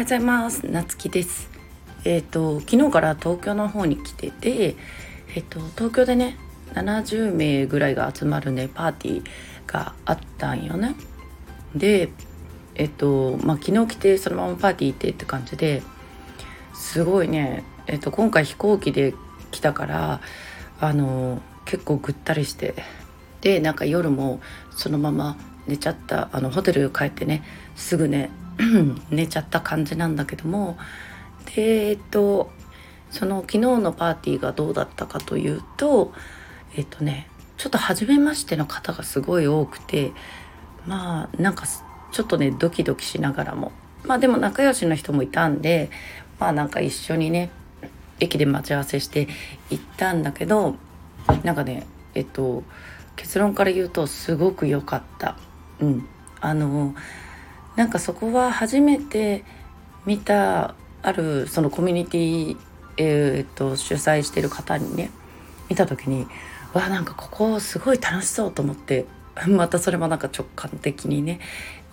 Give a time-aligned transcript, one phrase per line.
[0.00, 0.66] ようございます。
[0.66, 1.50] なつきです。
[2.04, 4.76] えっ、ー、と昨日から東京の方に来てて
[5.34, 6.38] えっ、ー、と東京でね
[6.72, 9.24] 70名ぐらいが集まるねパーティー
[9.66, 10.94] があったんよね。
[11.74, 12.08] で
[12.76, 15.82] えっ、ー、とまあ昨日来てそのままパーティー行ってって感じで
[16.72, 19.12] すごいねえっ、と今回飛行機で
[19.50, 20.22] 来たから
[20.80, 22.74] あの結構ぐったりして
[23.42, 24.40] でなんか夜も
[24.70, 25.36] そのまま
[25.66, 27.42] 寝ちゃったあのホテル帰ってね
[27.76, 28.30] すぐね
[29.10, 30.78] 寝ちゃった感じなんだけども
[31.54, 32.50] でえっと
[33.10, 36.12] その昨日のパーティーがどうだったかというと
[36.76, 40.12] えっとねちょっと初めましての方がすごい多くて
[40.86, 41.64] まあなんか
[42.12, 43.72] ちょっとねドキドキしながらも
[44.04, 45.90] まあでも仲良しの人もいたんで
[46.38, 47.50] まあなんか一緒にね
[48.18, 49.28] 駅で待ち合わせして
[49.70, 50.76] 行ったんだけど
[51.42, 52.62] なんかねえっと
[53.16, 55.36] 結論から言うとすごく良かった。
[55.80, 56.06] うん、
[56.40, 56.94] あの
[57.76, 59.44] なんかそこは初めて
[60.06, 62.56] 見たあるそのコミュニティ、
[62.96, 65.10] えー、っと主催してる方にね
[65.68, 66.26] 見た時に
[66.72, 69.06] わなんかここすごい楽しそうと思って
[69.48, 71.40] またそれもなんか直感的にね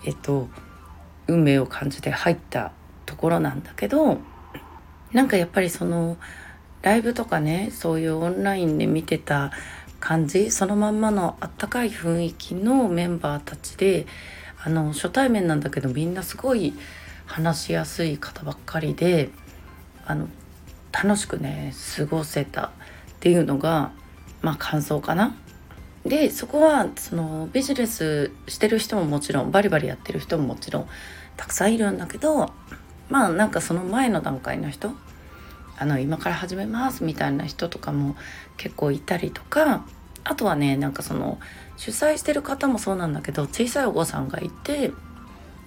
[0.04, 0.48] えっと
[1.26, 2.72] 運命を感じて入った
[3.06, 4.18] ところなんだけど
[5.12, 6.16] なんかやっぱりその
[6.82, 9.52] ライブとかねそういうオンラインで見てた
[10.00, 14.06] 感じそのまんまのあったかい雰囲気のメンバーたちで
[14.62, 16.74] あの初対面なんだけどみんなすごい
[17.26, 19.30] 話しやすい方ばっかりで
[20.06, 20.28] あの
[20.92, 22.70] 楽しくね過ごせたっ
[23.20, 23.92] ていうのが
[24.42, 25.34] まあ感想かな。
[26.04, 30.88] でそこはそのビジネスしてる人ももちろんバリバリやってる人ももちろん
[31.36, 32.52] たくさんいるんだけど
[33.10, 34.92] まあなんかその前の段階の人
[35.76, 38.16] あの今から始めますみたいな人とかも
[38.56, 39.84] 結構いたりとか
[40.24, 41.38] あとはねなんかその
[41.76, 44.92] 主催してる方もそうなんだけど小さいお子さんがいて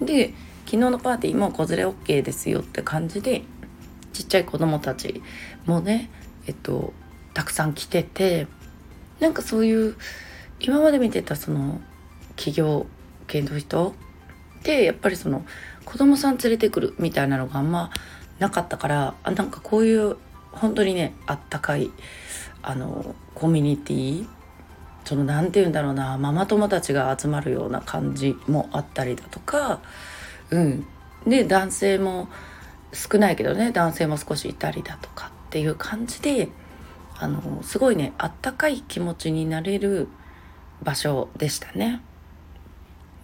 [0.00, 3.42] で昨日のパーティーも子連れ OK ですよって感じで
[4.12, 5.22] ちっちゃい子供たち
[5.66, 6.10] もね
[6.46, 6.92] えっと
[7.34, 8.46] たくさん来てて
[9.20, 9.96] なんかそういう
[10.60, 11.80] 今まで見てたその
[12.36, 12.86] 企業
[13.26, 13.94] 系の人
[14.60, 15.44] ってやっぱりその
[15.84, 17.90] 子供さん連れてくるみたいなのがあんま
[18.38, 20.16] なかったからあなんかこういう
[20.52, 21.90] 本当にねあったかい
[22.62, 24.28] あのコミュニティ
[25.04, 29.80] その何て言うんだろうなママ友達が集まるような感じもあったりだとか
[30.50, 30.86] うん
[31.26, 32.28] で男性も
[32.92, 36.48] 少ないけどね男性も少しいたりだとかっていう感じで
[37.18, 40.08] あのすごいねあったかい気持ちになれる
[40.82, 42.02] 場所でしたね。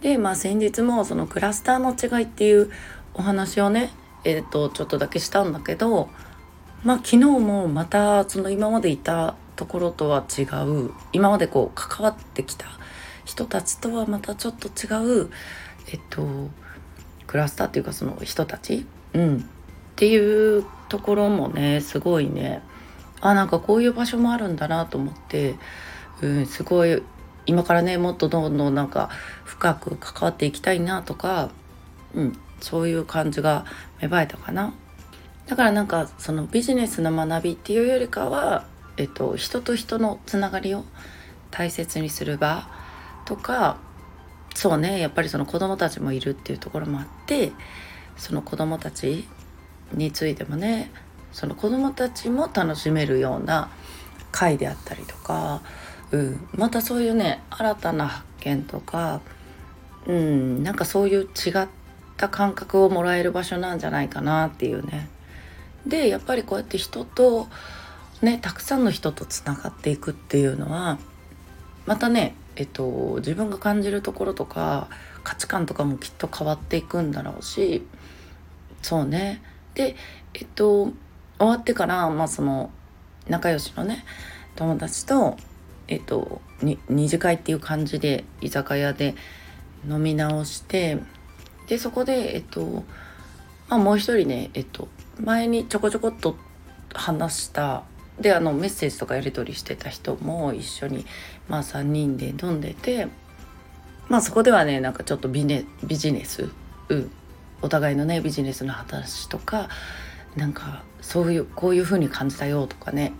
[0.01, 2.71] でまあ先日もそのクラスターの違いっていう
[3.13, 3.91] お話をね
[4.23, 6.09] えっ、ー、とちょっとだけしたんだけど
[6.83, 12.65] まあ昨日もまたその今までいたところとは違う今までこう関わってきた
[13.25, 15.29] 人たちとはまたちょっと違う
[15.91, 16.47] えっと
[17.27, 19.41] クラスターっていうかその人たち、うん、っ
[19.97, 22.61] ていうところもねすごいね。
[23.19, 25.55] あなんかこういう場所もあるんだなと思って、
[26.21, 27.03] うん、すごい
[27.45, 29.09] 今からねもっとどんどんなんか
[29.43, 31.49] 深く関わっていきたいなとか、
[32.15, 33.65] うん、そういう感じが
[34.01, 34.73] 芽生えたかな。
[35.47, 38.63] だからなんかそのビジネスの学びっていうよりかは、
[38.99, 40.83] えっと、人と人のつながりを
[41.51, 42.69] 大切にする場
[43.23, 43.77] とか
[44.53, 47.53] そうねやっぱりその子供たちもいるっていうところもあって
[48.17, 49.25] その子供たち
[49.93, 50.91] についてもね
[51.31, 53.69] その子供たちも楽しめるような
[54.31, 55.61] 会であったりとか、
[56.11, 59.21] うん、またそういうね新たな発見とか、
[60.07, 61.67] うん、なんかそういう違っ
[62.17, 65.07] た感覚をもらえる場所なんじゃないかなっていうね。
[65.87, 67.47] でやっぱりこうやって人と
[68.21, 70.99] ねたくさんの人とつながっていくっていうのは
[71.85, 74.89] またねえっと自分が感じるところとか
[75.23, 77.85] 価値観とかもきっと変わっていくんだろうし
[78.81, 79.41] そうね。
[79.73, 79.95] で
[80.33, 80.91] えっと
[81.37, 82.69] 終わってからまあその
[83.27, 84.03] 仲良しのね
[84.55, 85.37] 友達と
[85.87, 89.15] えっと二次会っていう感じで居酒屋で
[89.87, 90.97] 飲み直して
[91.67, 92.83] でそこでえっと
[93.69, 94.89] まあもう一人ねえっと
[95.21, 96.35] 前にちょこちょこっと
[96.93, 97.83] 話した
[98.19, 101.05] であのメッセージとかやり取りしてた人も一緒に、
[101.47, 103.07] まあ、3人で飲んでて
[104.07, 106.49] まあそこではねなんかちょっとビネビジネス、
[106.89, 107.11] うん、
[107.61, 109.69] お互いのねビジネスの話とか
[110.35, 113.13] なんかそういうこういう風に感じたよとかね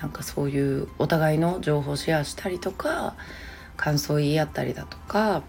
[0.00, 3.16] なんかそういうお互いの情報シェアしたりとか
[3.76, 5.42] 感想言い合ったりだとか、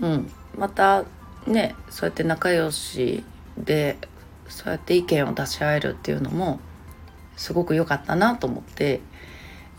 [0.00, 1.04] うん、また
[1.46, 3.24] ねそうやって仲良し
[3.56, 3.96] で
[4.48, 6.60] そうやって意見を出し合えるっていうのも
[7.38, 9.00] すごく良かったなと思って、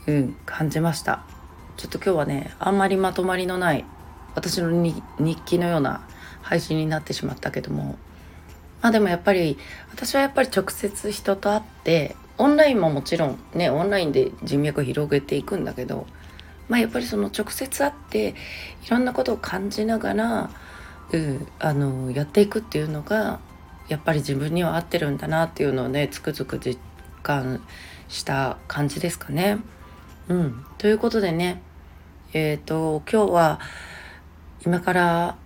[0.08, 1.24] うん、感じました。
[1.80, 3.86] ちょっと今日はねあんまりまとまりのない
[4.36, 5.02] 私の日
[5.46, 6.06] 記のような
[6.42, 7.98] 配信になってしまったけども
[8.82, 9.58] まあでもやっぱり
[9.90, 16.06] 私はやっぱり直接人と会ってオンラインももちろんねオンラインで人脈を広げていくんだけど
[16.68, 18.36] まあやっぱりその直接会って
[18.86, 20.50] いろんなことを感じながら、
[21.14, 23.40] うん、あのやっていくっていうのが
[23.88, 26.78] やっぱり自分には合ってるんだなっていうのをねつくづく実
[27.22, 27.62] 感
[28.08, 29.60] した感じですかね。
[30.28, 31.62] うん、ということでね
[32.34, 33.60] えっ、ー、と今日は
[34.66, 35.38] 今から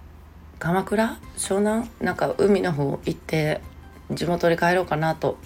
[0.59, 3.61] 鎌倉湘南なんか海の方行って
[4.11, 5.37] 地元に帰ろうかなと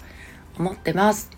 [0.57, 1.29] 思ってます。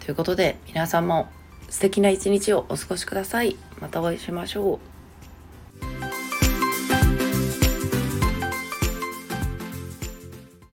[0.00, 1.28] ということで皆さんも
[1.68, 3.56] 素敵な一日をお過ごしください。
[3.80, 4.91] またお会いしましょう。